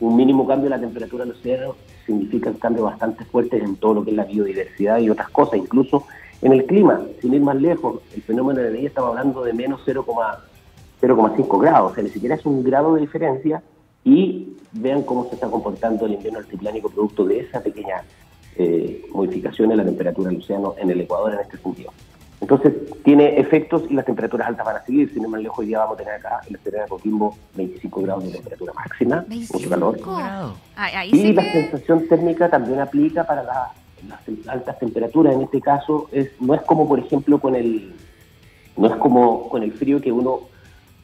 un 0.00 0.16
mínimo 0.16 0.44
cambio 0.44 0.64
de 0.64 0.70
la 0.70 0.80
temperatura 0.80 1.24
del 1.24 1.34
océano 1.34 1.76
significa 2.04 2.50
un 2.50 2.56
cambio 2.56 2.82
bastante 2.82 3.24
fuerte 3.24 3.58
en 3.58 3.76
todo 3.76 3.94
lo 3.94 4.04
que 4.04 4.10
es 4.10 4.16
la 4.16 4.24
biodiversidad 4.24 4.98
y 4.98 5.08
otras 5.08 5.28
cosas, 5.28 5.60
incluso 5.60 6.04
en 6.42 6.52
el 6.52 6.66
clima, 6.66 7.00
sin 7.20 7.34
ir 7.34 7.40
más 7.42 7.54
lejos, 7.54 8.00
el 8.12 8.22
fenómeno 8.22 8.60
de 8.60 8.72
día 8.72 8.88
estaba 8.88 9.10
hablando 9.10 9.44
de 9.44 9.52
menos 9.52 9.80
0,5 9.86 11.60
grados, 11.60 11.92
o 11.92 11.94
sea, 11.94 12.02
ni 12.02 12.10
siquiera 12.10 12.34
es 12.34 12.44
un 12.44 12.64
grado 12.64 12.94
de 12.94 13.02
diferencia 13.02 13.62
y 14.04 14.56
vean 14.72 15.02
cómo 15.02 15.28
se 15.28 15.36
está 15.36 15.48
comportando 15.48 16.06
el 16.06 16.14
invierno 16.14 16.40
altiplánico 16.40 16.90
producto 16.90 17.24
de 17.24 17.38
esa 17.40 17.60
pequeña 17.60 18.02
eh, 18.56 19.04
modificación 19.12 19.70
en 19.70 19.78
la 19.78 19.84
temperatura 19.84 20.30
del 20.30 20.38
océano 20.38 20.74
en 20.78 20.90
el 20.90 21.00
Ecuador 21.00 21.34
en 21.34 21.40
este 21.40 21.58
sentido. 21.58 21.92
Entonces, 22.40 22.74
tiene 23.04 23.38
efectos 23.38 23.84
y 23.88 23.94
las 23.94 24.04
temperaturas 24.04 24.48
altas 24.48 24.66
van 24.66 24.76
a 24.76 24.84
seguir. 24.84 25.12
Sin 25.14 25.30
más 25.30 25.40
lejos, 25.40 25.60
hoy 25.60 25.66
día 25.66 25.78
vamos 25.78 25.94
a 25.94 25.98
tener 25.98 26.14
acá 26.14 26.40
en 26.46 26.54
la 26.54 26.58
Serena 26.58 26.82
de 26.84 26.88
Coquimbo 26.88 27.36
25 27.54 28.02
grados 28.02 28.24
de 28.24 28.32
temperatura 28.32 28.72
máxima, 28.72 29.24
mucho 29.28 29.70
calor. 29.70 29.98
y 31.12 31.32
la 31.32 31.52
sensación 31.52 32.08
térmica 32.08 32.50
también 32.50 32.80
aplica 32.80 33.24
para 33.24 33.44
la 33.44 33.72
las 34.08 34.48
altas 34.48 34.78
temperaturas 34.78 35.34
en 35.34 35.42
este 35.42 35.60
caso 35.60 36.08
es 36.12 36.30
no 36.40 36.54
es 36.54 36.62
como 36.62 36.88
por 36.88 36.98
ejemplo 36.98 37.38
con 37.38 37.54
el 37.54 37.92
no 38.76 38.86
es 38.86 38.96
como 38.96 39.48
con 39.48 39.62
el 39.62 39.72
frío 39.72 40.00
que 40.00 40.10
uno 40.10 40.40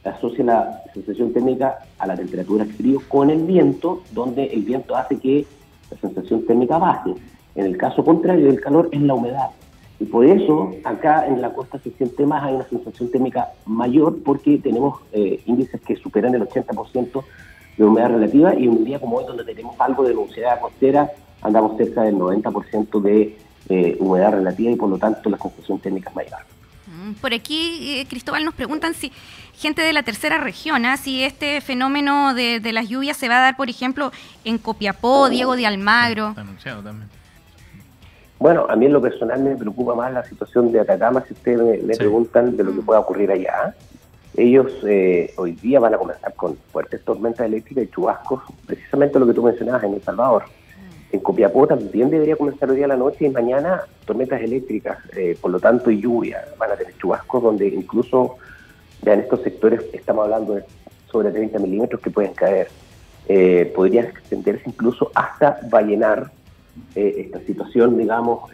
asocia 0.05 0.45
la 0.45 0.83
sensación 0.95 1.33
térmica 1.33 1.79
a 1.99 2.07
la 2.07 2.17
temperatura 2.17 2.65
frío 2.65 3.01
con 3.09 3.31
el 3.31 3.45
viento 3.45 4.03
donde 4.13 4.47
el 4.47 4.63
viento 4.63 4.97
hace 4.97 5.19
que 5.19 5.47
la 5.91 5.99
sensación 5.99 6.45
térmica 6.47 6.79
baje 6.79 7.15
en 7.59 7.67
el 7.67 7.77
caso 7.77 8.05
contrario 8.05 8.47
del 8.47 8.61
calor 8.61 8.89
es 8.93 9.01
la 9.03 9.15
humedad 9.15 9.51
y 9.99 10.05
por 10.05 10.25
eso 10.25 10.71
acá 10.85 11.27
en 11.27 11.43
la 11.43 11.53
costa 11.53 11.81
se 11.81 11.91
siente 11.91 12.25
más 12.25 12.45
hay 12.45 12.55
una 12.55 12.69
sensación 12.69 13.11
térmica 13.11 13.49
mayor 13.67 14.23
porque 14.23 14.59
tenemos 14.59 15.01
eh, 15.13 15.43
índices 15.45 15.81
que 15.81 15.97
superan 15.97 16.37
el 16.37 16.43
80% 16.43 17.25
de 17.77 17.85
humedad 17.85 18.11
relativa 18.11 18.55
y 18.55 18.69
un 18.69 18.85
día 18.85 19.01
como 19.01 19.17
hoy 19.17 19.25
donde 19.27 19.45
tenemos 19.45 19.75
algo 19.81 20.05
de 20.05 20.15
humedad 20.15 20.61
costera 20.61 21.11
andamos 21.43 21.77
cerca 21.77 22.03
del 22.03 22.15
90% 22.15 23.01
de 23.01 23.37
eh, 23.69 23.97
humedad 23.99 24.33
relativa 24.33 24.71
y 24.71 24.77
por 24.77 24.89
lo 24.89 24.99
tanto 24.99 25.29
la 25.29 25.37
confusión 25.37 25.81
técnica 25.81 26.11
es 26.11 26.17
mayor. 26.17 26.39
Mm, 26.87 27.15
por 27.15 27.35
aquí, 27.35 27.99
eh, 27.99 28.07
Cristóbal, 28.09 28.45
nos 28.45 28.55
preguntan 28.55 28.95
si 28.95 29.13
gente 29.55 29.83
de 29.83 29.93
la 29.93 30.05
tercera 30.05 30.39
región, 30.39 30.87
¿ah? 30.87 30.97
si 30.97 31.23
este 31.23 31.61
fenómeno 31.61 32.35
de, 32.35 32.61
las 32.73 32.89
lluvias 32.89 33.17
se 33.17 33.29
va 33.29 33.39
a 33.39 33.43
dar, 33.43 33.57
por 33.57 33.69
ejemplo, 33.69 34.13
en 34.45 34.59
Copiapó, 34.59 35.29
Diego 35.29 35.57
de 35.57 35.67
Almagro. 35.67 36.31
Está 36.31 36.41
anunciado 36.43 36.83
también. 36.83 37.18
Bueno, 38.39 38.67
a 38.69 38.77
mí 38.77 38.87
en 38.87 38.93
lo 38.93 39.01
personal 39.01 39.43
me 39.43 39.57
preocupa 39.57 39.95
más 39.95 40.13
la 40.13 40.25
situación 40.25 40.71
de 40.71 40.81
Atacama, 40.81 41.25
si 41.27 41.33
ustedes 41.33 41.83
me, 41.83 41.97
preguntan 41.97 42.57
de 42.57 42.65
lo 42.65 42.73
que 42.73 42.83
pueda 42.83 43.01
ocurrir 43.01 43.33
allá. 43.33 43.75
Ellos 44.37 44.73
eh, 44.87 45.33
hoy 45.37 45.53
día 45.53 45.81
van 45.81 45.95
a 45.95 45.99
comenzar 45.99 46.33
con 46.35 46.57
fuertes 46.71 47.05
tormentas 47.05 47.47
eléctricas 47.47 47.85
y 47.85 47.89
chubascos, 47.89 48.43
precisamente 48.65 49.19
lo 49.19 49.27
que 49.27 49.35
tú 49.35 49.43
mencionabas 49.43 49.83
en 49.83 49.95
El 49.95 50.03
Salvador. 50.03 50.45
En 51.11 51.21
Copiapó 51.21 51.67
también 51.67 52.11
debería 52.11 52.37
comenzar 52.37 52.71
hoy 52.71 52.77
día 52.77 52.87
la 52.87 52.97
noche 52.97 53.27
y 53.27 53.31
mañana 53.31 53.83
tormentas 54.05 54.41
eléctricas, 54.41 54.99
eh, 55.17 55.37
por 55.41 55.51
lo 55.51 55.59
tanto 55.59 55.91
y 55.91 56.01
lluvia. 56.01 56.45
Van 56.59 56.71
a 56.71 56.77
tener 56.77 56.97
chubascos 56.99 57.43
donde 57.43 57.67
incluso 57.67 58.37
ya 59.03 59.15
en 59.15 59.21
estos 59.21 59.43
sectores 59.43 59.83
estamos 59.93 60.25
hablando 60.25 60.55
de 60.55 60.65
sobre 61.11 61.33
30 61.33 61.59
milímetros 61.59 62.01
que 62.01 62.11
pueden 62.11 62.35
caer. 62.35 62.69
Eh, 63.27 63.73
podría 63.75 64.03
extenderse 64.03 64.63
incluso 64.67 65.11
hasta 65.15 65.59
vallenar 65.71 66.31
eh, 66.95 67.15
esta 67.19 67.41
situación, 67.41 67.97
digamos, 67.99 68.51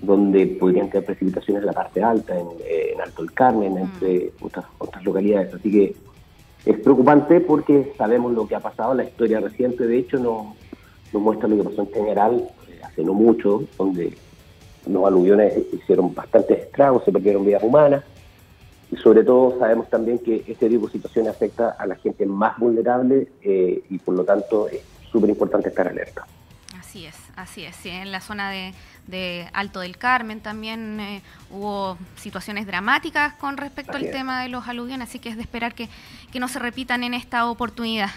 donde 0.00 0.46
podrían 0.46 0.88
caer 0.88 1.04
precipitaciones 1.04 1.62
en 1.62 1.66
la 1.66 1.72
parte 1.72 2.02
alta, 2.02 2.34
en, 2.38 3.00
Alto 3.00 3.22
el 3.22 3.32
Carmen, 3.32 3.74
mm. 3.74 3.78
entre 3.78 4.32
otras, 4.40 4.66
otras 4.78 5.04
localidades. 5.04 5.54
Así 5.54 5.70
que 5.70 5.94
es 6.64 6.78
preocupante 6.80 7.40
porque 7.40 7.92
sabemos 7.96 8.32
lo 8.32 8.46
que 8.46 8.54
ha 8.54 8.60
pasado, 8.60 8.94
la 8.94 9.04
historia 9.04 9.40
reciente 9.40 9.86
de 9.86 9.98
hecho 9.98 10.18
no, 10.18 10.54
nos 11.12 11.22
muestra 11.22 11.48
lo 11.48 11.56
que 11.56 11.70
pasó 11.70 11.82
en 11.82 11.92
general 11.92 12.48
eh, 12.68 12.80
hace 12.84 13.02
no 13.02 13.14
mucho, 13.14 13.64
donde 13.78 14.12
los 14.86 15.04
aluviones 15.06 15.54
hicieron 15.72 16.14
bastantes 16.14 16.58
estragos, 16.58 17.04
se 17.04 17.12
perdieron 17.12 17.44
vidas 17.44 17.62
humanas, 17.62 18.04
y 18.90 18.96
sobre 18.96 19.22
todo 19.22 19.58
sabemos 19.58 19.88
también 19.88 20.18
que 20.18 20.44
este 20.46 20.68
tipo 20.68 20.86
de 20.86 20.92
situaciones 20.92 21.30
afecta 21.30 21.70
a 21.70 21.86
la 21.86 21.94
gente 21.96 22.26
más 22.26 22.58
vulnerable 22.58 23.28
eh, 23.42 23.82
y 23.88 23.98
por 23.98 24.14
lo 24.14 24.24
tanto 24.24 24.68
es 24.68 24.82
súper 25.10 25.30
importante 25.30 25.68
estar 25.68 25.86
alerta. 25.86 26.26
Así 26.90 27.06
es, 27.06 27.14
así 27.36 27.62
es, 27.62 27.86
en 27.86 28.10
la 28.10 28.20
zona 28.20 28.50
de, 28.50 28.74
de 29.06 29.48
Alto 29.52 29.78
del 29.78 29.96
Carmen 29.96 30.40
también 30.40 30.98
eh, 30.98 31.22
hubo 31.48 31.96
situaciones 32.16 32.66
dramáticas 32.66 33.34
con 33.34 33.56
respecto 33.56 33.96
al 33.96 34.10
tema 34.10 34.42
de 34.42 34.48
los 34.48 34.66
aluviones, 34.66 35.08
así 35.08 35.20
que 35.20 35.28
es 35.28 35.36
de 35.36 35.42
esperar 35.42 35.72
que, 35.72 35.88
no 36.34 36.48
se 36.48 36.58
repitan 36.58 37.04
en 37.04 37.14
esta 37.14 37.46
oportunidad. 37.46 38.10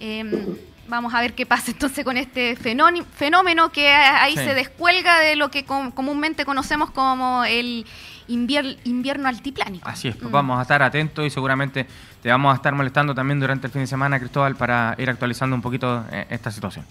Em, 0.00 0.56
vamos 0.88 1.12
a 1.12 1.20
ver 1.20 1.34
qué 1.34 1.44
pasa 1.44 1.72
entonces 1.72 2.06
con 2.06 2.16
este 2.16 2.56
fenómeno 2.56 3.70
que 3.70 3.90
ahí 3.90 4.34
se 4.34 4.54
descuelga 4.54 5.20
de 5.20 5.36
lo 5.36 5.50
que 5.50 5.66
comúnmente 5.66 6.46
conocemos 6.46 6.90
como 6.90 7.44
el 7.44 7.84
invierno 8.28 9.28
altiplánico. 9.28 9.86
Así 9.86 10.08
es, 10.08 10.16
pues 10.16 10.30
vamos 10.30 10.58
a 10.58 10.62
estar 10.62 10.82
atentos 10.82 11.26
y 11.26 11.28
seguramente 11.28 11.86
te 12.22 12.30
vamos 12.30 12.50
a 12.50 12.56
estar 12.56 12.74
molestando 12.74 13.14
también 13.14 13.40
durante 13.40 13.66
el 13.66 13.72
fin 13.74 13.82
de 13.82 13.88
semana, 13.88 14.18
Cristóbal, 14.18 14.56
para 14.56 14.94
ir 14.96 15.10
actualizando 15.10 15.54
un 15.54 15.60
poquito 15.60 16.02
eh, 16.10 16.26
esta 16.30 16.50
situación. 16.50 16.86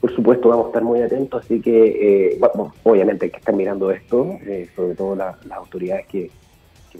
Por 0.00 0.14
supuesto, 0.14 0.48
vamos 0.48 0.66
a 0.66 0.68
estar 0.68 0.82
muy 0.82 1.00
atentos, 1.02 1.44
así 1.44 1.60
que 1.60 2.30
eh, 2.32 2.40
obviamente 2.84 3.26
hay 3.26 3.30
que 3.30 3.38
estar 3.38 3.54
mirando 3.54 3.90
esto, 3.90 4.38
eh, 4.46 4.68
sobre 4.76 4.94
todo 4.94 5.16
las 5.16 5.36
autoridades 5.50 6.06
que, 6.06 6.30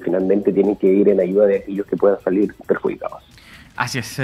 finalmente 0.02 0.52
tienen 0.52 0.76
que 0.76 0.88
ir 0.88 1.08
en 1.08 1.18
ayuda 1.18 1.46
de 1.46 1.56
aquellos 1.56 1.86
que 1.86 1.96
puedan 1.96 2.20
salir 2.20 2.54
perjudicados. 2.66 3.22
Así 3.76 3.98
es, 3.98 4.16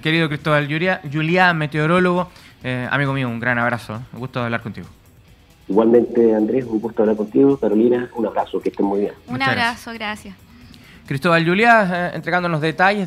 querido 0.00 0.28
Cristóbal 0.28 0.68
Julia, 0.68 1.00
Julia 1.12 1.52
meteorólogo, 1.52 2.28
amigo 2.90 3.12
mío, 3.12 3.28
un 3.28 3.40
gran 3.40 3.58
abrazo, 3.58 4.00
un 4.12 4.20
gusto 4.20 4.40
hablar 4.40 4.62
contigo. 4.62 4.86
Igualmente, 5.68 6.32
Andrés, 6.34 6.64
un 6.64 6.80
gusto 6.80 7.02
hablar 7.02 7.16
contigo. 7.16 7.56
Carolina, 7.56 8.08
un 8.14 8.26
abrazo, 8.26 8.60
que 8.60 8.68
estén 8.68 8.86
muy 8.86 9.00
bien. 9.00 9.12
Un 9.26 9.42
abrazo, 9.42 9.92
gracias. 9.94 10.36
Cristóbal 11.06 11.44
Juliá, 11.44 12.12
entregándonos 12.14 12.60
detalles 12.60 13.04